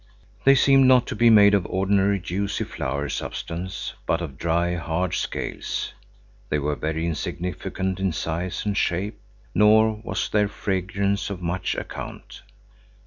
[0.45, 5.13] They seemed not to be made of ordinary, juicy flower substance, but of dry, hard
[5.13, 5.93] scales.
[6.49, 9.19] They were very insignificant in size and shape;
[9.53, 12.41] nor was their fragrance of much account.